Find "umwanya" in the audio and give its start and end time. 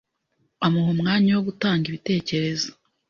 0.95-1.31